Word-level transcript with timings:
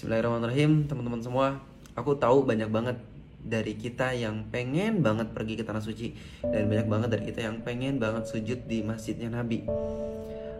Bismillahirrahmanirrahim, 0.00 0.88
teman-teman 0.88 1.20
semua. 1.20 1.60
Aku 1.92 2.16
tahu 2.16 2.48
banyak 2.48 2.72
banget 2.72 2.96
dari 3.44 3.76
kita 3.76 4.16
yang 4.16 4.48
pengen 4.48 5.04
banget 5.04 5.28
pergi 5.36 5.60
ke 5.60 5.64
tanah 5.68 5.84
suci 5.84 6.16
dan 6.40 6.72
banyak 6.72 6.88
banget 6.88 7.08
dari 7.12 7.28
kita 7.28 7.44
yang 7.44 7.60
pengen 7.60 8.00
banget 8.00 8.24
sujud 8.24 8.64
di 8.64 8.80
masjidnya 8.80 9.28
Nabi. 9.28 9.68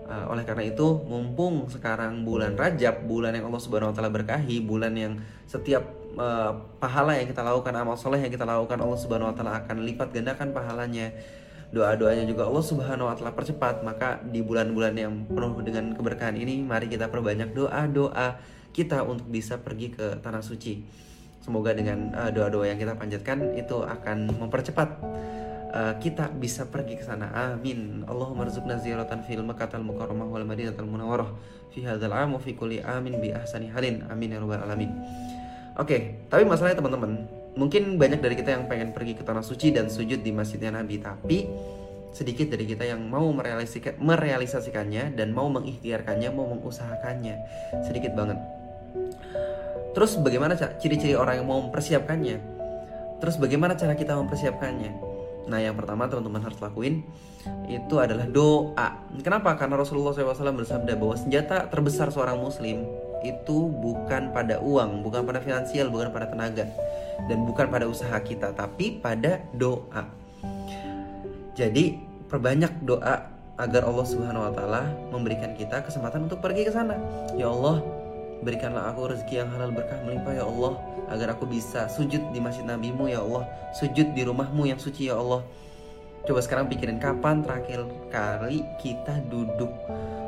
Uh, 0.04 0.28
oleh 0.28 0.44
karena 0.44 0.68
itu, 0.68 0.84
mumpung 1.08 1.72
sekarang 1.72 2.20
bulan 2.28 2.52
Rajab, 2.52 3.08
bulan 3.08 3.32
yang 3.32 3.48
Allah 3.48 3.64
Subhanahu 3.64 3.88
wa 3.88 3.96
taala 3.96 4.12
berkahi, 4.12 4.60
bulan 4.60 4.92
yang 4.92 5.16
setiap 5.48 5.88
uh, 6.20 6.60
pahala 6.76 7.16
yang 7.16 7.32
kita 7.32 7.40
lakukan, 7.40 7.72
amal 7.80 7.96
soleh 7.96 8.20
yang 8.20 8.28
kita 8.28 8.44
lakukan 8.44 8.76
Allah 8.76 9.00
Subhanahu 9.00 9.32
wa 9.32 9.34
taala 9.40 9.64
akan 9.64 9.88
lipat 9.88 10.12
gandakan 10.12 10.52
pahalanya. 10.52 11.16
Doa-doanya 11.72 12.28
juga 12.28 12.44
Allah 12.44 12.60
Subhanahu 12.60 13.08
wa 13.08 13.16
taala 13.16 13.32
percepat. 13.32 13.88
Maka 13.88 14.20
di 14.20 14.44
bulan-bulan 14.44 14.92
yang 15.00 15.24
penuh 15.32 15.56
dengan 15.64 15.96
keberkahan 15.96 16.36
ini, 16.36 16.60
mari 16.60 16.92
kita 16.92 17.08
perbanyak 17.08 17.56
doa-doa 17.56 18.59
kita 18.70 19.02
untuk 19.02 19.26
bisa 19.28 19.58
pergi 19.58 19.92
ke 19.94 20.18
tanah 20.22 20.42
suci. 20.42 20.82
Semoga 21.40 21.72
dengan 21.72 22.12
uh, 22.12 22.28
doa-doa 22.28 22.68
yang 22.68 22.78
kita 22.78 22.94
panjatkan 23.00 23.56
itu 23.56 23.80
akan 23.80 24.28
mempercepat 24.36 24.88
uh, 25.72 25.94
kita 25.96 26.28
bisa 26.36 26.68
pergi 26.68 27.00
ke 27.00 27.04
sana. 27.06 27.32
Amin. 27.32 28.04
Allahumma 28.04 28.44
rzuqna 28.44 28.76
ziyaratan 28.76 29.24
fil 29.24 29.40
Makkah 29.40 29.72
al-Mukarramah 29.78 30.28
wal 30.28 30.44
Madinatul 30.44 30.86
Munawwarah 30.86 31.30
fi 31.72 31.86
hadzal 31.86 32.12
'am 32.12 32.36
fi 32.42 32.52
kulli 32.52 32.82
amin 32.82 33.18
bi 33.22 33.32
ahsani 33.32 33.70
halin. 33.72 34.04
Amin 34.10 34.36
ya 34.36 34.38
rabbal 34.42 34.60
alamin. 34.60 34.90
Oke, 35.80 35.86
okay, 35.86 36.00
tapi 36.28 36.44
masalahnya 36.44 36.82
teman-teman, 36.82 37.24
mungkin 37.56 37.96
banyak 37.96 38.20
dari 38.20 38.36
kita 38.36 38.52
yang 38.52 38.68
pengen 38.68 38.92
pergi 38.92 39.16
ke 39.16 39.22
tanah 39.24 39.40
suci 39.40 39.72
dan 39.72 39.88
sujud 39.88 40.20
di 40.20 40.28
masjidnya 40.28 40.76
Nabi, 40.76 41.00
tapi 41.00 41.48
sedikit 42.10 42.50
dari 42.52 42.66
kita 42.66 42.84
yang 42.84 43.00
mau 43.06 43.24
merealisasikan, 43.30 43.96
merealisasikannya 44.02 45.14
dan 45.14 45.30
mau 45.30 45.46
mengikhtiarkannya, 45.48 46.28
mau 46.34 46.52
mengusahakannya. 46.52 47.34
Sedikit 47.86 48.12
banget. 48.12 48.59
Terus 49.90 50.16
bagaimana 50.22 50.54
ciri-ciri 50.78 51.18
orang 51.18 51.42
yang 51.42 51.48
mau 51.50 51.58
mempersiapkannya? 51.66 52.38
Terus 53.20 53.36
bagaimana 53.36 53.74
cara 53.74 53.98
kita 53.98 54.16
mempersiapkannya? 54.16 54.92
Nah 55.50 55.58
yang 55.58 55.74
pertama 55.74 56.06
teman-teman 56.06 56.46
harus 56.46 56.62
lakuin 56.62 57.02
itu 57.66 57.94
adalah 57.98 58.28
doa. 58.28 59.02
Kenapa? 59.24 59.56
Karena 59.58 59.80
Rasulullah 59.80 60.14
SAW 60.14 60.54
bersabda 60.62 60.94
bahwa 60.94 61.16
senjata 61.18 61.66
terbesar 61.66 62.12
seorang 62.14 62.38
muslim 62.38 62.86
itu 63.20 63.68
bukan 63.82 64.32
pada 64.32 64.62
uang, 64.62 65.04
bukan 65.04 65.26
pada 65.26 65.42
finansial, 65.42 65.92
bukan 65.92 66.08
pada 66.14 66.30
tenaga, 66.30 66.64
dan 67.28 67.44
bukan 67.44 67.68
pada 67.68 67.84
usaha 67.84 68.16
kita, 68.20 68.56
tapi 68.56 68.96
pada 69.00 69.44
doa. 69.52 70.08
Jadi 71.58 72.00
perbanyak 72.30 72.86
doa 72.86 73.28
agar 73.60 73.84
Allah 73.84 74.06
Subhanahu 74.08 74.48
wa 74.48 74.52
taala 74.56 74.82
memberikan 75.12 75.52
kita 75.52 75.84
kesempatan 75.84 76.24
untuk 76.30 76.40
pergi 76.40 76.64
ke 76.64 76.72
sana. 76.72 76.96
Ya 77.36 77.52
Allah, 77.52 77.84
berikanlah 78.40 78.92
aku 78.92 79.12
rezeki 79.12 79.44
yang 79.44 79.50
halal 79.52 79.70
berkah 79.72 80.00
melimpah 80.04 80.34
ya 80.36 80.44
Allah, 80.44 80.72
agar 81.10 81.36
aku 81.36 81.44
bisa 81.44 81.90
sujud 81.90 82.20
di 82.32 82.38
masjid 82.38 82.64
Nabimu 82.64 83.10
ya 83.10 83.20
Allah, 83.20 83.44
sujud 83.76 84.12
di 84.16 84.22
rumahmu 84.24 84.68
yang 84.68 84.80
suci 84.80 85.08
ya 85.12 85.18
Allah. 85.18 85.44
Coba 86.24 86.40
sekarang 86.44 86.68
pikirin 86.68 87.00
kapan 87.00 87.40
terakhir 87.40 87.84
kali 88.12 88.60
kita 88.80 89.24
duduk? 89.32 89.72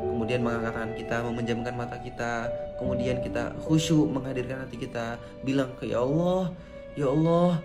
Kemudian 0.00 0.40
mengangkat 0.44 0.72
tangan 0.72 0.92
kita, 0.96 1.16
memejamkan 1.24 1.74
mata 1.77 1.96
kita, 2.00 2.33
kemudian 2.80 3.20
kita 3.20 3.52
khusyuk 3.64 4.08
menghadirkan 4.08 4.64
hati 4.64 4.77
kita, 4.80 5.20
bilang 5.44 5.72
ke 5.77 5.88
ya 5.88 6.00
Allah, 6.00 6.52
ya 6.96 7.10
Allah, 7.10 7.60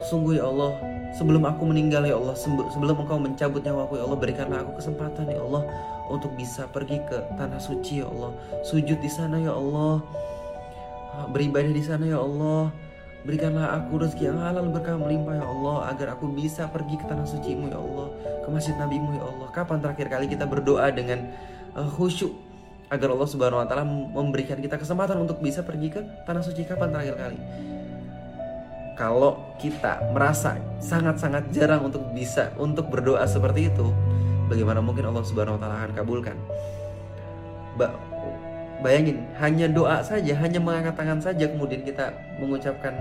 sungguh 0.00 0.40
ya 0.40 0.48
Allah, 0.48 0.76
sebelum 1.16 1.44
aku 1.44 1.62
meninggal 1.68 2.02
ya 2.08 2.16
Allah, 2.16 2.34
sebelum 2.36 2.96
engkau 2.96 3.20
mencabut 3.20 3.60
nyawaku 3.60 4.00
ya 4.00 4.04
Allah, 4.08 4.18
berikanlah 4.18 4.58
aku 4.64 4.72
kesempatan 4.80 5.28
ya 5.28 5.40
Allah 5.40 5.62
untuk 6.08 6.32
bisa 6.34 6.66
pergi 6.72 6.98
ke 7.04 7.18
tanah 7.36 7.60
suci 7.60 8.00
ya 8.00 8.06
Allah, 8.08 8.32
sujud 8.64 8.98
di 8.98 9.10
sana 9.10 9.36
ya 9.36 9.52
Allah, 9.52 10.00
beribadah 11.30 11.72
di 11.72 11.84
sana 11.84 12.04
ya 12.08 12.18
Allah, 12.18 12.72
Berikanlah 13.20 13.76
aku 13.76 14.00
rezeki 14.00 14.32
yang 14.32 14.40
halal 14.40 14.72
berkah 14.72 14.96
melimpah 14.96 15.36
ya 15.36 15.44
Allah 15.44 15.92
Agar 15.92 16.16
aku 16.16 16.32
bisa 16.32 16.64
pergi 16.72 16.96
ke 16.96 17.04
tanah 17.04 17.28
sucimu 17.28 17.68
ya 17.68 17.76
Allah 17.76 18.08
Ke 18.40 18.48
masjid 18.48 18.72
nabimu 18.72 19.12
ya 19.12 19.28
Allah. 19.28 19.48
Kapan 19.52 19.76
terakhir 19.84 20.08
kali 20.08 20.24
kita 20.24 20.48
berdoa 20.48 20.88
dengan 20.88 21.28
uh, 21.76 21.84
khusyuk? 21.84 22.32
Agar 22.88 23.12
Allah 23.12 23.28
subhanahu 23.28 23.60
wa 23.60 23.68
ta'ala 23.68 23.84
memberikan 23.86 24.56
kita 24.56 24.80
kesempatan 24.80 25.20
untuk 25.20 25.38
bisa 25.44 25.62
pergi 25.62 25.92
ke 25.92 26.00
tanah 26.24 26.42
suci. 26.42 26.64
Kapan 26.64 26.90
terakhir 26.90 27.14
kali 27.20 27.38
Kalau 29.00 29.56
kita 29.56 30.12
merasa 30.12 30.60
sangat-sangat 30.76 31.48
jarang 31.56 31.88
untuk 31.88 32.04
bisa 32.12 32.52
Untuk 32.60 32.92
berdoa 32.92 33.24
seperti 33.24 33.72
itu 33.72 33.88
Bagaimana 34.52 34.84
mungkin 34.84 35.08
Allah 35.08 35.24
subhanahu 35.24 35.56
wa 35.56 35.60
ta'ala 35.64 35.88
akan 35.88 35.92
kabulkan 35.96 36.36
ba 37.80 37.96
Bayangin, 38.80 39.20
hanya 39.36 39.68
doa 39.68 40.00
saja, 40.00 40.32
hanya 40.40 40.56
mengangkat 40.56 40.96
tangan 40.96 41.20
saja 41.20 41.44
kemudian 41.52 41.84
kita 41.84 42.16
mengucapkan 42.40 42.96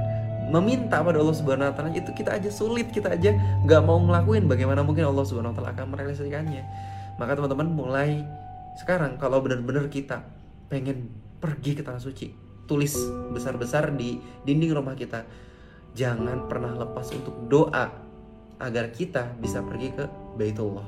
meminta 0.51 0.99
pada 0.99 1.23
Allah 1.23 1.31
Subhanahu 1.31 1.71
wa 1.71 1.75
taala 1.77 1.95
itu 1.95 2.11
kita 2.11 2.35
aja 2.35 2.51
sulit, 2.51 2.91
kita 2.91 3.15
aja 3.15 3.31
nggak 3.63 3.81
mau 3.87 3.95
ngelakuin 4.03 4.43
bagaimana 4.49 4.83
mungkin 4.83 5.07
Allah 5.07 5.23
Subhanahu 5.23 5.55
wa 5.55 5.57
taala 5.61 5.71
akan 5.71 5.85
merealisasikannya. 5.95 6.63
Maka 7.15 7.31
teman-teman 7.39 7.67
mulai 7.71 8.27
sekarang 8.75 9.15
kalau 9.15 9.39
benar-benar 9.39 9.87
kita 9.87 10.25
pengen 10.67 11.15
pergi 11.39 11.79
ke 11.79 11.81
tanah 11.85 12.03
suci, 12.03 12.35
tulis 12.67 12.99
besar-besar 13.31 13.95
di 13.95 14.19
dinding 14.43 14.75
rumah 14.75 14.99
kita. 14.99 15.23
Jangan 15.99 16.47
pernah 16.47 16.71
lepas 16.79 17.11
untuk 17.11 17.35
doa 17.51 17.91
agar 18.55 18.85
kita 18.95 19.35
bisa 19.43 19.59
pergi 19.59 19.91
ke 19.91 20.07
Baitullah. 20.39 20.87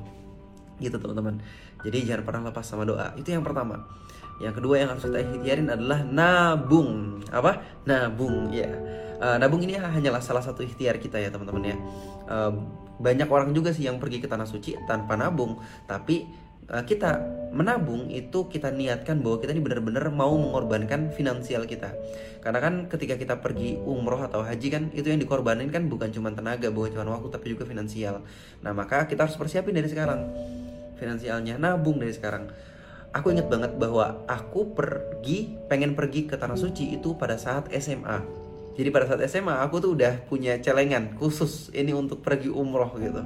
Gitu 0.80 0.96
teman-teman. 0.96 1.44
Jadi 1.84 2.08
jangan 2.08 2.24
pernah 2.24 2.42
lepas 2.48 2.64
sama 2.64 2.88
doa. 2.88 3.12
Itu 3.20 3.36
yang 3.36 3.44
pertama. 3.44 3.84
Yang 4.40 4.64
kedua 4.64 4.80
yang 4.80 4.90
harus 4.96 5.04
kita 5.04 5.20
ikhtiarin 5.20 5.68
adalah 5.68 6.00
nabung. 6.08 7.20
Apa? 7.28 7.60
Nabung, 7.84 8.56
ya. 8.56 8.72
Uh, 9.22 9.38
nabung 9.38 9.62
ini 9.62 9.78
hanyalah 9.78 10.24
salah 10.24 10.42
satu 10.42 10.66
ikhtiar 10.66 10.98
kita 10.98 11.20
ya 11.20 11.30
teman-teman 11.30 11.76
ya. 11.76 11.78
Uh, 12.26 12.52
banyak 13.02 13.30
orang 13.30 13.54
juga 13.54 13.74
sih 13.74 13.86
yang 13.86 13.98
pergi 13.98 14.22
ke 14.22 14.30
tanah 14.30 14.46
suci 14.46 14.78
tanpa 14.86 15.18
nabung, 15.18 15.58
tapi 15.90 16.30
kita 16.88 17.20
menabung 17.52 18.08
itu 18.08 18.48
kita 18.48 18.72
niatkan 18.72 19.20
bahwa 19.20 19.44
kita 19.44 19.52
ini 19.52 19.60
benar-benar 19.60 20.08
mau 20.08 20.32
mengorbankan 20.40 21.12
finansial 21.12 21.68
kita. 21.68 21.92
Karena 22.40 22.64
kan 22.64 22.74
ketika 22.88 23.20
kita 23.20 23.44
pergi 23.44 23.76
umroh 23.76 24.24
atau 24.24 24.40
haji 24.40 24.68
kan 24.72 24.84
itu 24.96 25.12
yang 25.12 25.20
dikorbanin 25.20 25.68
kan 25.68 25.92
bukan 25.92 26.16
cuma 26.16 26.32
tenaga, 26.32 26.72
bukan 26.72 26.96
cuma 26.96 27.20
waktu 27.20 27.28
tapi 27.28 27.52
juga 27.52 27.68
finansial. 27.68 28.24
Nah, 28.64 28.72
maka 28.72 29.04
kita 29.12 29.28
harus 29.28 29.36
persiapin 29.36 29.76
dari 29.76 29.92
sekarang 29.92 30.32
finansialnya, 30.96 31.60
nabung 31.60 32.00
dari 32.00 32.16
sekarang 32.16 32.48
aku 33.12 33.36
inget 33.36 33.48
banget 33.52 33.76
bahwa 33.76 34.24
aku 34.28 34.72
pergi 34.72 35.52
pengen 35.68 35.96
pergi 35.96 36.28
ke 36.28 36.40
tanah 36.40 36.56
suci 36.56 36.96
itu 36.96 37.16
pada 37.20 37.36
saat 37.36 37.68
SMA 37.76 38.24
jadi 38.80 38.88
pada 38.90 39.06
saat 39.12 39.22
SMA 39.28 39.60
aku 39.68 39.84
tuh 39.84 39.92
udah 40.00 40.24
punya 40.32 40.56
celengan 40.64 41.20
khusus 41.20 41.70
ini 41.76 41.92
untuk 41.92 42.24
pergi 42.24 42.48
umroh 42.48 42.96
gitu 42.96 43.22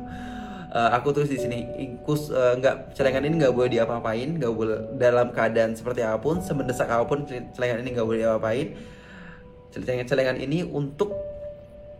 uh, 0.76 0.90
aku 0.92 1.16
tulis 1.16 1.32
di 1.32 1.40
sini 1.40 1.64
kus 2.04 2.28
uh, 2.30 2.60
nggak 2.60 2.92
celengan 2.92 3.24
ini 3.24 3.40
nggak 3.40 3.56
boleh 3.56 3.72
diapa-apain 3.72 4.36
nggak 4.36 4.54
boleh 4.54 4.78
dalam 5.00 5.32
keadaan 5.32 5.72
seperti 5.72 6.04
apa 6.04 6.20
pun 6.20 6.44
semendesak 6.44 6.92
apa 6.92 7.08
pun 7.08 7.24
celengan 7.26 7.80
ini 7.80 7.90
nggak 7.96 8.08
boleh 8.08 8.20
diapa-apain. 8.28 8.68
Celengan 9.72 10.08
celengan 10.08 10.38
ini 10.40 10.64
untuk 10.68 11.16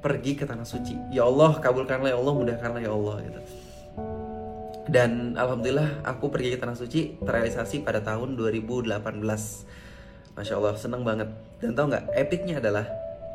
pergi 0.04 0.38
ke 0.38 0.44
tanah 0.46 0.68
suci. 0.68 0.96
Ya 1.12 1.26
Allah 1.26 1.58
kabulkanlah 1.60 2.14
ya 2.14 2.18
Allah 2.20 2.34
mudahkanlah 2.36 2.82
ya 2.84 2.92
Allah 2.92 3.16
gitu. 3.24 3.42
Dan 4.86 5.34
alhamdulillah 5.34 6.06
aku 6.06 6.30
pergi 6.30 6.54
ke 6.54 6.58
tanah 6.62 6.78
suci 6.78 7.18
terrealisasi 7.18 7.82
pada 7.82 8.06
tahun 8.06 8.38
2018 8.38 8.86
Masya 10.36 10.54
Allah 10.62 10.76
seneng 10.78 11.02
banget. 11.02 11.32
Dan 11.58 11.74
tau 11.74 11.90
nggak 11.90 12.16
epicnya 12.16 12.62
adalah 12.62 12.86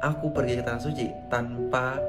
aku 0.01 0.31
pergi 0.33 0.61
ke 0.61 0.63
tanah 0.65 0.81
suci 0.81 1.11
tanpa 1.29 2.01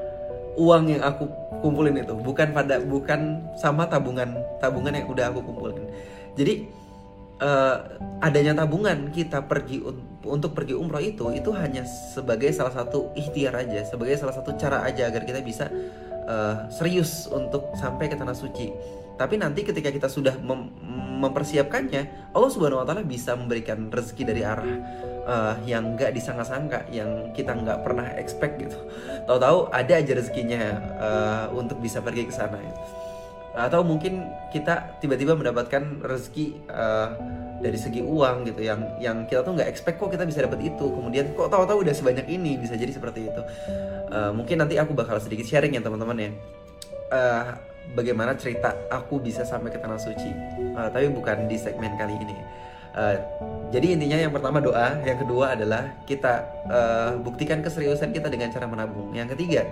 uang 0.58 0.84
yang 0.92 1.02
aku 1.02 1.28
kumpulin 1.62 1.96
itu 2.02 2.12
bukan 2.18 2.52
pada 2.52 2.82
bukan 2.82 3.40
sama 3.56 3.86
tabungan 3.86 4.36
tabungan 4.58 4.92
yang 4.92 5.06
udah 5.08 5.30
aku 5.30 5.40
kumpulin. 5.40 5.86
Jadi 6.36 6.66
uh, 7.42 7.76
adanya 8.22 8.62
tabungan 8.62 9.10
kita 9.10 9.44
pergi 9.44 9.82
un 9.82 9.98
untuk 10.22 10.54
pergi 10.54 10.78
umroh 10.78 11.02
itu 11.02 11.26
itu 11.34 11.50
hanya 11.50 11.82
sebagai 11.84 12.54
salah 12.54 12.70
satu 12.70 13.10
ikhtiar 13.18 13.58
aja 13.58 13.82
sebagai 13.82 14.14
salah 14.14 14.30
satu 14.30 14.54
cara 14.54 14.86
aja 14.86 15.10
agar 15.10 15.26
kita 15.26 15.42
bisa 15.42 15.66
uh, 16.30 16.70
serius 16.70 17.26
untuk 17.26 17.74
sampai 17.74 18.06
ke 18.06 18.14
tanah 18.14 18.36
suci 18.38 18.70
tapi 19.16 19.36
nanti 19.40 19.64
ketika 19.66 19.92
kita 19.92 20.08
sudah 20.08 20.36
mem 20.40 20.72
mempersiapkannya, 21.22 22.34
Allah 22.34 22.50
Subhanahu 22.50 22.82
wa 22.82 22.86
taala 22.86 23.06
bisa 23.06 23.38
memberikan 23.38 23.86
rezeki 23.94 24.22
dari 24.26 24.42
arah 24.42 24.74
uh, 25.22 25.54
yang 25.62 25.94
nggak 25.94 26.10
disangka-sangka, 26.18 26.90
yang 26.90 27.30
kita 27.30 27.54
nggak 27.54 27.86
pernah 27.86 28.10
expect 28.18 28.58
gitu. 28.58 28.74
Tahu-tahu 29.30 29.70
ada 29.70 30.02
aja 30.02 30.12
rezekinya 30.18 30.62
uh, 30.98 31.46
untuk 31.54 31.78
bisa 31.78 32.02
pergi 32.02 32.26
ke 32.26 32.34
sana. 32.34 32.58
Gitu. 32.58 32.80
Atau 33.54 33.86
mungkin 33.86 34.26
kita 34.50 34.98
tiba-tiba 34.98 35.38
mendapatkan 35.38 36.02
rezeki 36.02 36.58
uh, 36.66 37.14
dari 37.62 37.78
segi 37.78 38.02
uang 38.02 38.50
gitu 38.50 38.66
yang 38.66 38.82
yang 38.98 39.22
kita 39.30 39.46
tuh 39.46 39.54
nggak 39.54 39.70
expect 39.70 40.02
kok 40.02 40.10
kita 40.10 40.26
bisa 40.26 40.42
dapat 40.42 40.66
itu 40.66 40.82
kemudian 40.82 41.30
kok 41.38 41.46
tahu-tahu 41.46 41.86
udah 41.86 41.94
sebanyak 41.94 42.26
ini 42.26 42.58
bisa 42.58 42.74
jadi 42.74 42.90
seperti 42.90 43.30
itu 43.30 43.42
uh, 44.10 44.34
mungkin 44.34 44.58
nanti 44.58 44.82
aku 44.82 44.90
bakal 44.98 45.22
sedikit 45.22 45.46
sharing 45.46 45.78
ya 45.78 45.80
teman-teman 45.80 46.18
ya 46.18 46.30
uh, 47.14 47.54
bagaimana 47.92 48.38
cerita 48.38 48.74
aku 48.88 49.20
bisa 49.20 49.44
sampai 49.44 49.74
ke 49.74 49.78
tanah 49.78 50.00
suci 50.00 50.30
uh, 50.78 50.88
tapi 50.88 51.10
bukan 51.10 51.50
di 51.50 51.56
segmen 51.58 51.94
kali 51.98 52.16
ini 52.16 52.36
Uh, 52.92 53.16
jadi 53.72 53.96
intinya 53.96 54.18
yang 54.20 54.32
pertama 54.36 54.60
doa, 54.60 55.00
yang 55.00 55.16
kedua 55.16 55.56
adalah 55.56 55.96
kita 56.04 56.44
uh, 56.68 57.16
buktikan 57.24 57.64
keseriusan 57.64 58.12
kita 58.12 58.28
dengan 58.28 58.52
cara 58.52 58.68
menabung. 58.68 59.16
Yang 59.16 59.32
ketiga, 59.32 59.64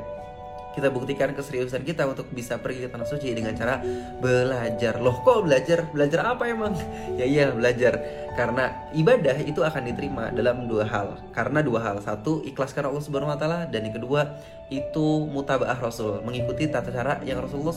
kita 0.71 0.89
buktikan 0.89 1.35
keseriusan 1.35 1.83
kita 1.83 2.07
untuk 2.07 2.31
bisa 2.31 2.55
pergi 2.59 2.87
ke 2.87 2.89
tanah 2.91 3.09
suci 3.09 3.35
dengan 3.35 3.55
cara 3.59 3.83
belajar. 4.23 5.03
Loh, 5.03 5.19
kok 5.27 5.43
belajar? 5.47 5.91
Belajar 5.91 6.21
apa 6.31 6.47
emang? 6.47 6.79
ya 7.19 7.27
iya, 7.27 7.51
belajar. 7.51 7.99
Karena 8.39 8.91
ibadah 8.95 9.37
itu 9.43 9.61
akan 9.61 9.83
diterima 9.91 10.31
dalam 10.31 10.71
dua 10.71 10.87
hal. 10.87 11.19
Karena 11.35 11.61
dua 11.61 11.83
hal. 11.83 11.97
Satu, 12.01 12.47
ikhlas 12.47 12.71
karena 12.71 12.95
Allah 12.95 13.05
Subhanahu 13.05 13.35
wa 13.35 13.39
taala 13.39 13.67
dan 13.67 13.91
yang 13.91 13.99
kedua, 13.99 14.39
itu 14.71 15.27
mutabaah 15.27 15.77
Rasul, 15.83 16.23
mengikuti 16.23 16.71
tata 16.71 16.95
cara 16.95 17.19
yang 17.27 17.43
Rasulullah 17.43 17.75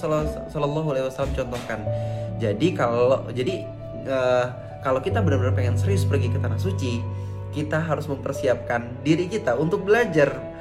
Shallallahu 0.54 0.88
alaihi 0.94 1.06
wasallam 1.10 1.34
contohkan. 1.34 1.82
Jadi 2.38 2.78
kalau 2.78 3.26
jadi 3.34 3.66
uh, 4.06 4.46
kalau 4.86 5.02
kita 5.02 5.26
benar-benar 5.26 5.58
pengen 5.58 5.76
serius 5.80 6.06
pergi 6.06 6.30
ke 6.30 6.38
tanah 6.38 6.62
suci, 6.62 7.02
kita 7.50 7.82
harus 7.82 8.06
mempersiapkan 8.06 9.02
diri 9.02 9.26
kita 9.26 9.58
untuk 9.58 9.90
belajar 9.90 10.53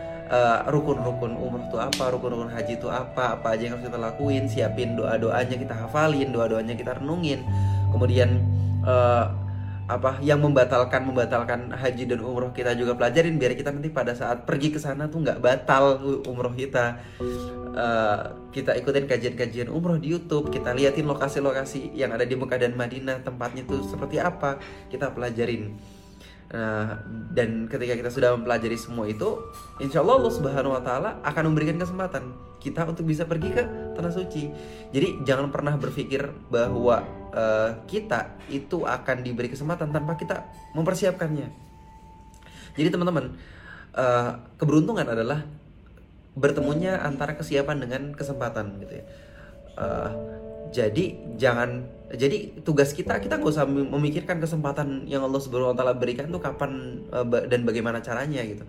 rukun-rukun 0.72 1.32
uh, 1.36 1.44
umur 1.44 1.60
itu 1.68 1.76
apa, 1.76 2.04
rukun-rukun 2.08 2.48
haji 2.48 2.80
itu 2.80 2.88
apa, 2.88 3.36
apa 3.36 3.52
aja 3.52 3.68
yang 3.68 3.76
harus 3.76 3.84
kita 3.84 3.98
lakuin, 4.00 4.44
siapin 4.48 4.96
doa-doanya 4.96 5.56
kita 5.60 5.74
hafalin, 5.76 6.32
doa-doanya 6.32 6.72
kita 6.72 6.96
renungin. 6.96 7.44
Kemudian 7.92 8.40
uh, 8.80 9.28
apa 9.90 10.22
yang 10.24 10.40
membatalkan 10.40 11.04
membatalkan 11.04 11.74
haji 11.74 12.08
dan 12.08 12.24
umroh 12.24 12.54
kita 12.54 12.72
juga 12.78 12.96
pelajarin 12.96 13.36
biar 13.36 13.52
kita 13.52 13.74
nanti 13.74 13.92
pada 13.92 14.16
saat 14.16 14.48
pergi 14.48 14.72
ke 14.72 14.78
sana 14.80 15.10
tuh 15.10 15.20
nggak 15.20 15.42
batal 15.42 16.00
umroh 16.24 16.54
kita 16.54 17.02
uh, 17.74 18.22
kita 18.54 18.78
ikutin 18.78 19.04
kajian-kajian 19.10 19.68
umroh 19.68 19.98
di 19.98 20.14
YouTube 20.14 20.48
kita 20.48 20.72
liatin 20.72 21.04
lokasi-lokasi 21.04 21.92
yang 21.98 22.14
ada 22.14 22.22
di 22.22 22.38
Mekah 22.38 22.62
dan 22.62 22.72
Madinah 22.78 23.26
tempatnya 23.26 23.66
tuh 23.66 23.82
seperti 23.84 24.22
apa 24.22 24.62
kita 24.86 25.10
pelajarin 25.10 25.74
Nah, 26.52 27.00
dan 27.32 27.64
ketika 27.64 27.96
kita 27.96 28.10
sudah 28.12 28.36
mempelajari 28.36 28.76
semua 28.76 29.08
itu, 29.08 29.40
insya 29.80 30.04
Allah 30.04 30.20
Allah 30.20 30.32
Subhanahu 30.36 30.76
Wa 30.76 30.82
Taala 30.84 31.10
akan 31.24 31.48
memberikan 31.48 31.80
kesempatan 31.80 32.36
kita 32.60 32.84
untuk 32.84 33.08
bisa 33.08 33.24
pergi 33.24 33.56
ke 33.56 33.64
tanah 33.96 34.12
suci. 34.12 34.52
Jadi 34.92 35.24
jangan 35.24 35.48
pernah 35.48 35.80
berpikir 35.80 36.28
bahwa 36.52 37.02
uh, 37.32 37.80
kita 37.88 38.36
itu 38.52 38.84
akan 38.84 39.24
diberi 39.24 39.48
kesempatan 39.48 39.96
tanpa 39.96 40.20
kita 40.20 40.44
mempersiapkannya. 40.76 41.48
Jadi 42.76 42.88
teman-teman, 42.92 43.32
uh, 43.96 44.36
keberuntungan 44.60 45.08
adalah 45.08 45.40
bertemunya 46.36 47.00
antara 47.00 47.32
kesiapan 47.32 47.80
dengan 47.80 48.02
kesempatan 48.12 48.76
gitu 48.84 48.92
ya. 49.00 49.04
Uh, 49.72 50.41
jadi 50.72 51.36
jangan 51.36 51.84
jadi 52.12 52.60
tugas 52.64 52.92
kita 52.92 53.20
kita 53.20 53.40
gak 53.40 53.52
usah 53.52 53.64
memikirkan 53.68 54.40
kesempatan 54.40 55.08
yang 55.08 55.24
Allah 55.24 55.40
Subhanahu 55.40 55.72
wa 55.72 55.76
taala 55.76 55.96
berikan 55.96 56.28
tuh 56.28 56.40
kapan 56.40 57.04
uh, 57.12 57.24
dan 57.24 57.64
bagaimana 57.64 58.00
caranya 58.04 58.40
gitu. 58.44 58.64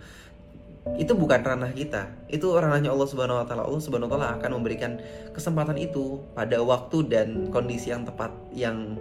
Itu 1.00 1.16
bukan 1.16 1.40
ranah 1.44 1.72
kita. 1.72 2.28
Itu 2.28 2.56
ranahnya 2.56 2.92
Allah 2.92 3.08
Subhanahu 3.08 3.40
wa 3.44 3.48
taala. 3.48 3.64
Allah 3.68 3.84
Subhanahu 3.84 4.12
wa 4.12 4.14
taala 4.16 4.28
akan 4.40 4.52
memberikan 4.60 5.00
kesempatan 5.32 5.80
itu 5.80 6.24
pada 6.36 6.60
waktu 6.60 7.08
dan 7.08 7.28
kondisi 7.52 7.92
yang 7.92 8.04
tepat 8.08 8.32
yang 8.52 9.00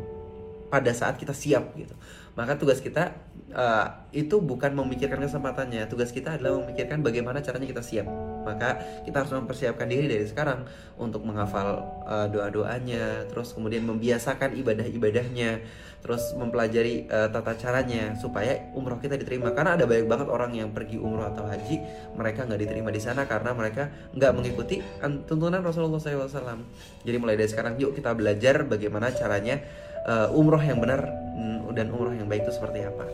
pada 0.70 0.90
saat 0.90 1.18
kita 1.18 1.34
siap 1.34 1.74
gitu. 1.78 1.94
Maka 2.34 2.56
tugas 2.56 2.80
kita 2.80 3.14
uh, 3.54 4.08
itu 4.10 4.42
bukan 4.42 4.74
memikirkan 4.74 5.22
kesempatannya. 5.22 5.86
Tugas 5.86 6.10
kita 6.10 6.38
adalah 6.38 6.66
memikirkan 6.66 7.02
bagaimana 7.02 7.44
caranya 7.44 7.68
kita 7.68 7.82
siap. 7.84 8.06
Maka 8.42 9.02
kita 9.06 9.24
harus 9.24 9.32
mempersiapkan 9.32 9.86
diri 9.86 10.06
dari 10.10 10.26
sekarang 10.26 10.66
untuk 10.98 11.24
menghafal 11.24 11.82
uh, 12.06 12.26
doa-doanya, 12.28 13.30
terus 13.30 13.56
kemudian 13.56 13.86
membiasakan 13.88 14.54
ibadah-ibadahnya, 14.58 15.64
terus 16.02 16.34
mempelajari 16.34 17.06
uh, 17.08 17.30
tata 17.30 17.54
caranya 17.58 18.18
supaya 18.18 18.70
umroh 18.74 18.98
kita 18.98 19.14
diterima. 19.18 19.54
Karena 19.54 19.78
ada 19.78 19.86
banyak 19.86 20.06
banget 20.06 20.28
orang 20.28 20.52
yang 20.54 20.70
pergi 20.70 20.98
umroh 20.98 21.26
atau 21.30 21.46
haji, 21.46 21.80
mereka 22.18 22.44
nggak 22.46 22.60
diterima 22.68 22.90
di 22.90 23.00
sana 23.00 23.24
karena 23.24 23.54
mereka 23.54 23.88
nggak 24.14 24.32
mengikuti 24.34 24.82
tuntunan 25.26 25.62
Rasulullah 25.62 26.02
SAW. 26.02 26.60
Jadi 27.02 27.16
mulai 27.16 27.34
dari 27.34 27.50
sekarang, 27.50 27.78
yuk 27.78 27.96
kita 27.96 28.12
belajar 28.12 28.66
bagaimana 28.66 29.10
caranya 29.14 29.62
uh, 30.06 30.34
umroh 30.34 30.60
yang 30.60 30.78
benar 30.82 31.06
mm, 31.08 31.72
dan 31.74 31.88
umroh 31.90 32.14
yang 32.14 32.28
baik 32.28 32.46
itu 32.46 32.52
seperti 32.54 32.84
apa. 32.84 33.06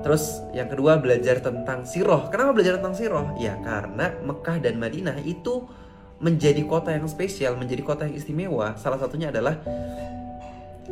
Terus 0.00 0.42
yang 0.56 0.66
kedua 0.72 0.98
belajar 0.98 1.38
tentang 1.44 1.84
siroh. 1.84 2.32
Kenapa 2.32 2.56
belajar 2.56 2.80
tentang 2.80 2.96
siroh? 2.96 3.26
Ya 3.38 3.54
karena 3.60 4.16
Mekah 4.24 4.58
dan 4.58 4.80
Madinah 4.80 5.20
itu 5.22 5.68
menjadi 6.24 6.64
kota 6.64 6.94
yang 6.94 7.04
spesial, 7.04 7.54
menjadi 7.54 7.84
kota 7.84 8.08
yang 8.08 8.16
istimewa. 8.16 8.74
Salah 8.80 8.96
satunya 8.96 9.28
adalah 9.28 9.60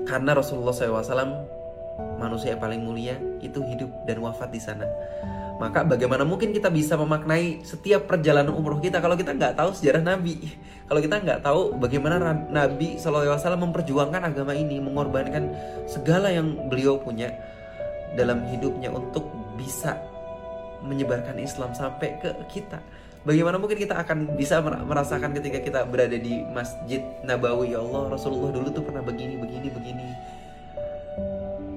karena 0.04 0.36
Rasulullah 0.36 0.74
SAW 0.74 1.48
manusia 2.16 2.56
yang 2.56 2.62
paling 2.62 2.80
mulia 2.80 3.16
itu 3.44 3.60
hidup 3.64 3.90
dan 4.08 4.20
wafat 4.20 4.48
di 4.52 4.60
sana. 4.60 4.86
Maka 5.60 5.86
bagaimana 5.86 6.26
mungkin 6.26 6.50
kita 6.50 6.72
bisa 6.72 6.98
memaknai 6.98 7.62
setiap 7.62 8.10
perjalanan 8.10 8.50
umroh 8.50 8.82
kita 8.82 8.98
kalau 8.98 9.14
kita 9.14 9.30
nggak 9.36 9.54
tahu 9.54 9.70
sejarah 9.76 10.02
Nabi? 10.02 10.36
Kalau 10.92 11.00
kita 11.00 11.24
nggak 11.24 11.40
tahu 11.40 11.80
bagaimana 11.80 12.20
Nabi 12.52 13.00
SAW 13.00 13.32
memperjuangkan 13.56 14.28
agama 14.28 14.52
ini, 14.52 14.76
mengorbankan 14.76 15.48
segala 15.88 16.28
yang 16.28 16.68
beliau 16.68 17.00
punya 17.00 17.32
dalam 18.16 18.44
hidupnya 18.48 18.92
untuk 18.92 19.28
bisa 19.56 19.96
menyebarkan 20.82 21.38
Islam 21.38 21.72
sampai 21.72 22.18
ke 22.18 22.30
kita. 22.50 22.82
Bagaimana 23.22 23.54
mungkin 23.54 23.78
kita 23.78 24.02
akan 24.02 24.34
bisa 24.34 24.58
merasakan 24.62 25.30
ketika 25.38 25.62
kita 25.62 25.80
berada 25.86 26.18
di 26.18 26.42
Masjid 26.50 26.98
Nabawi? 27.22 27.70
Ya 27.70 27.78
Allah 27.78 28.18
Rasulullah 28.18 28.50
dulu 28.50 28.66
tuh 28.74 28.82
pernah 28.82 28.98
begini 28.98 29.38
begini 29.38 29.68
begini. 29.70 30.06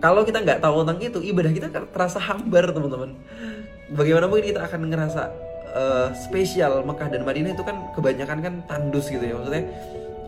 Kalau 0.01 0.25
kita 0.25 0.41
nggak 0.41 0.57
tahu 0.57 0.81
tentang 0.81 0.99
itu 1.05 1.19
ibadah 1.21 1.51
kita 1.53 1.67
terasa 1.93 2.17
hambar 2.17 2.73
teman-teman. 2.73 3.13
Bagaimana 3.93 4.25
mungkin 4.25 4.57
kita 4.57 4.65
akan 4.65 4.89
ngerasa 4.89 5.21
uh, 5.77 6.09
spesial 6.17 6.81
Mekah 6.81 7.13
dan 7.13 7.21
Madinah 7.21 7.53
itu 7.53 7.61
kan 7.61 7.77
kebanyakan 7.93 8.37
kan 8.41 8.53
tandus 8.65 9.13
gitu 9.13 9.21
ya. 9.21 9.37
Maksudnya 9.37 9.65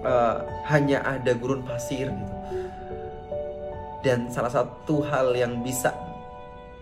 uh, 0.05 0.45
hanya 0.69 1.01
ada 1.01 1.33
gurun 1.33 1.65
pasir 1.65 2.13
gitu 2.13 2.37
dan 4.07 4.31
salah 4.31 4.47
satu 4.47 5.03
hal 5.03 5.35
yang 5.35 5.59
bisa 5.59 5.91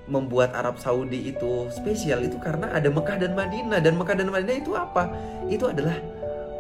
membuat 0.06 0.54
Arab 0.54 0.78
Saudi 0.78 1.34
itu 1.34 1.66
spesial 1.74 2.22
itu 2.22 2.38
karena 2.38 2.70
ada 2.70 2.94
Mekah 2.94 3.18
dan 3.18 3.34
Madinah 3.34 3.82
dan 3.82 3.98
Mekah 3.98 4.14
dan 4.22 4.30
Madinah 4.30 4.58
itu 4.62 4.78
apa 4.78 5.10
itu 5.50 5.66
adalah 5.66 5.98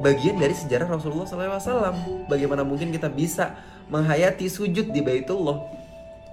bagian 0.01 0.41
dari 0.41 0.57
sejarah 0.57 0.89
Rasulullah 0.89 1.29
SAW 1.29 2.25
bagaimana 2.25 2.65
mungkin 2.65 2.89
kita 2.89 3.05
bisa 3.05 3.53
menghayati 3.93 4.49
sujud 4.49 4.89
di 4.89 5.05
Baitullah 5.05 5.61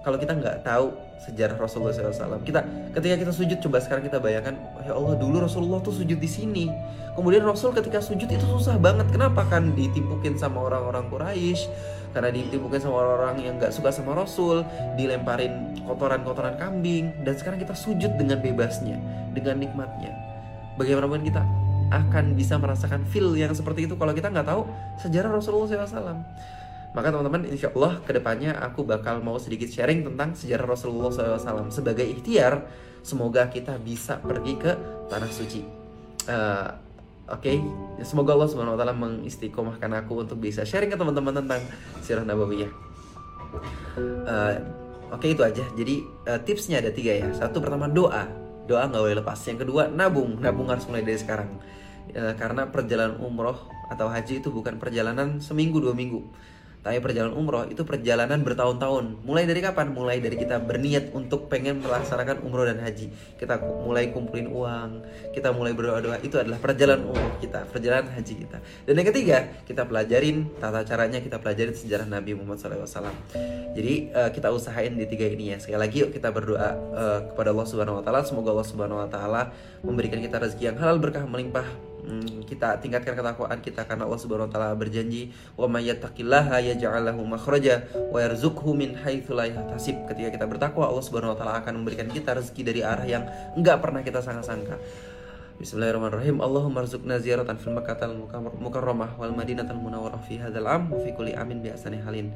kalau 0.02 0.16
kita 0.16 0.32
nggak 0.34 0.64
tahu 0.66 0.90
sejarah 1.22 1.54
Rasulullah 1.54 1.94
SAW. 1.94 2.42
Kita 2.42 2.66
ketika 2.90 3.14
kita 3.14 3.32
sujud 3.32 3.58
coba 3.62 3.78
sekarang 3.78 4.02
kita 4.10 4.18
bayangkan, 4.18 4.58
ya 4.82 4.98
Allah 4.98 5.14
dulu 5.14 5.46
Rasulullah 5.46 5.78
tuh 5.78 5.94
sujud 5.94 6.18
di 6.18 6.26
sini. 6.26 6.66
Kemudian 7.14 7.46
Rasul 7.46 7.70
ketika 7.70 8.02
sujud 8.02 8.26
itu 8.26 8.42
susah 8.42 8.82
banget. 8.82 9.06
Kenapa 9.14 9.46
kan 9.46 9.70
ditimpukin 9.78 10.34
sama 10.34 10.66
orang-orang 10.66 11.06
Quraisy? 11.06 11.70
Karena 12.12 12.28
ditimpukin 12.28 12.80
sama 12.80 13.00
orang-orang 13.00 13.36
yang 13.40 13.54
nggak 13.56 13.72
suka 13.72 13.88
sama 13.88 14.12
Rasul, 14.12 14.64
dilemparin 15.00 15.76
kotoran-kotoran 15.88 16.60
kambing. 16.60 17.12
Dan 17.24 17.34
sekarang 17.36 17.58
kita 17.58 17.72
sujud 17.72 18.14
dengan 18.20 18.38
bebasnya, 18.40 19.00
dengan 19.32 19.60
nikmatnya. 19.60 20.12
Bagaimana 20.76 21.08
mungkin 21.08 21.28
kita 21.28 21.42
akan 21.92 22.32
bisa 22.32 22.56
merasakan 22.56 23.04
feel 23.12 23.36
yang 23.36 23.52
seperti 23.52 23.84
itu 23.84 24.00
kalau 24.00 24.16
kita 24.16 24.32
nggak 24.32 24.48
tahu 24.48 24.64
sejarah 25.00 25.28
Rasulullah 25.28 25.68
SAW. 25.68 26.20
Maka 26.92 27.08
teman-teman 27.08 27.48
insya 27.48 27.72
Allah 27.72 28.04
ke 28.04 28.12
depannya 28.12 28.52
aku 28.60 28.84
bakal 28.84 29.24
mau 29.24 29.40
sedikit 29.40 29.68
sharing 29.68 30.04
tentang 30.04 30.36
sejarah 30.36 30.76
Rasulullah 30.76 31.08
SAW 31.08 31.72
sebagai 31.72 32.04
ikhtiar 32.04 32.68
semoga 33.00 33.48
kita 33.48 33.80
bisa 33.80 34.20
pergi 34.20 34.54
ke 34.60 34.72
tanah 35.08 35.30
suci. 35.32 35.60
Uh, 36.28 36.91
Oke, 37.30 37.54
okay? 37.54 37.56
semoga 38.02 38.34
Allah 38.34 38.50
Subhanahu 38.50 38.74
Wa 38.74 38.80
Taala 38.82 38.94
mengistiqomahkan 38.98 39.90
aku 40.02 40.26
untuk 40.26 40.42
bisa 40.42 40.66
sharing 40.66 40.90
ke 40.90 40.98
teman-teman 40.98 41.38
tentang 41.38 41.62
sirah 42.02 42.26
nabawiyah. 42.26 42.72
Uh, 44.26 44.58
Oke 45.12 45.28
okay, 45.28 45.36
itu 45.36 45.42
aja. 45.44 45.64
Jadi 45.76 46.02
uh, 46.26 46.40
tipsnya 46.42 46.82
ada 46.82 46.90
tiga 46.90 47.12
ya. 47.14 47.28
Satu 47.36 47.62
pertama 47.62 47.86
doa, 47.86 48.26
doa 48.66 48.88
nggak 48.88 49.02
boleh 49.06 49.16
lepas. 49.22 49.38
Yang 49.44 49.68
kedua 49.68 49.86
nabung, 49.86 50.40
nabung 50.40 50.66
harus 50.72 50.82
mulai 50.88 51.04
dari 51.06 51.20
sekarang. 51.20 51.62
Uh, 52.10 52.34
karena 52.34 52.66
perjalanan 52.66 53.20
umroh 53.22 53.70
atau 53.92 54.10
haji 54.10 54.42
itu 54.42 54.48
bukan 54.50 54.80
perjalanan 54.80 55.38
seminggu 55.38 55.78
dua 55.78 55.94
minggu 55.94 56.26
tapi 56.82 56.98
perjalanan 56.98 57.38
umroh 57.38 57.62
itu 57.70 57.86
perjalanan 57.86 58.42
bertahun-tahun. 58.42 59.22
Mulai 59.22 59.46
dari 59.46 59.62
kapan? 59.62 59.94
Mulai 59.94 60.18
dari 60.18 60.34
kita 60.34 60.58
berniat 60.58 61.14
untuk 61.14 61.46
pengen 61.46 61.78
melaksanakan 61.78 62.42
umroh 62.42 62.66
dan 62.66 62.82
haji. 62.82 63.06
Kita 63.38 63.62
mulai 63.62 64.10
kumpulin 64.10 64.50
uang, 64.50 64.90
kita 65.30 65.54
mulai 65.54 65.78
berdoa-doa. 65.78 66.18
Itu 66.26 66.42
adalah 66.42 66.58
perjalanan 66.58 67.06
umroh 67.06 67.38
kita, 67.38 67.70
perjalanan 67.70 68.10
haji 68.10 68.34
kita. 68.34 68.58
Dan 68.82 68.98
yang 68.98 69.08
ketiga, 69.14 69.46
kita 69.62 69.86
pelajarin 69.86 70.50
tata 70.58 70.82
caranya, 70.82 71.22
kita 71.22 71.38
pelajarin 71.38 71.70
sejarah 71.70 72.06
Nabi 72.10 72.34
Muhammad 72.34 72.58
SAW. 72.58 73.14
Jadi 73.78 74.10
uh, 74.10 74.34
kita 74.34 74.50
usahain 74.50 74.98
di 74.98 75.06
tiga 75.06 75.30
ini 75.30 75.54
ya. 75.54 75.62
Sekali 75.62 75.78
lagi 75.78 76.02
yuk 76.02 76.10
kita 76.10 76.34
berdoa 76.34 76.74
uh, 76.98 77.18
kepada 77.30 77.54
Allah 77.54 77.66
Subhanahu 77.70 78.02
Wa 78.02 78.04
Taala. 78.04 78.26
Semoga 78.26 78.50
Allah 78.50 78.66
Subhanahu 78.66 78.98
Wa 78.98 79.08
Taala 79.08 79.42
memberikan 79.86 80.18
kita 80.18 80.42
rezeki 80.42 80.74
yang 80.74 80.76
halal 80.82 80.98
berkah 80.98 81.22
melimpah 81.30 81.91
Hmm, 82.02 82.42
kita 82.42 82.82
tingkatkan 82.82 83.14
ketakwaan 83.14 83.62
kita 83.62 83.86
karena 83.86 84.10
Allah 84.10 84.18
Subhanahu 84.18 84.50
wa 84.50 84.52
taala 84.52 84.74
berjanji 84.74 85.30
wa 85.54 85.70
may 85.70 85.86
yattaqillaha 85.86 86.58
yaj'al 86.74 86.98
lahu 86.98 87.22
makhraja 87.22 87.86
wa 88.10 88.18
yarzuqhu 88.18 88.74
min 88.74 88.98
haitsu 88.98 89.38
la 89.38 89.46
yahtasib. 89.46 90.02
Ketika 90.10 90.34
kita 90.34 90.44
bertakwa 90.50 90.90
Allah 90.90 91.04
Subhanahu 91.06 91.34
wa 91.34 91.38
taala 91.38 91.62
akan 91.62 91.82
memberikan 91.82 92.10
kita 92.10 92.34
rezeki 92.34 92.62
dari 92.66 92.80
arah 92.82 93.06
yang 93.06 93.22
enggak 93.54 93.78
pernah 93.78 94.02
kita 94.02 94.18
sangka-sangka. 94.18 94.82
Bismillahirrahmanirrahim. 95.62 96.42
Allahumma 96.42 96.82
rzuqna 96.82 97.22
ziyaratan 97.22 97.54
fil 97.54 97.70
Makkahil 97.70 98.18
mukarramah 98.58 99.14
wal 99.14 99.30
Madinatul 99.30 99.78
Munawwarah 99.78 100.18
fi 100.26 100.42
hadzal 100.42 100.66
am 100.66 100.90
wa 100.90 100.98
fi 100.98 101.14
kulli 101.14 101.38
amin 101.38 101.62
bi 101.62 101.70
ahsani 101.70 102.02
halin. 102.02 102.34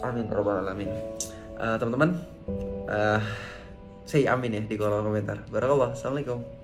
Amin 0.00 0.32
rabbal 0.32 0.64
alamin. 0.64 0.88
Uh, 1.60 1.76
teman-teman, 1.76 2.16
uh, 2.88 3.20
say 4.08 4.24
amin 4.24 4.56
ya 4.56 4.62
di 4.64 4.80
kolom 4.80 5.04
komentar. 5.04 5.44
Barakallah. 5.52 5.92
Assalamualaikum. 5.92 6.61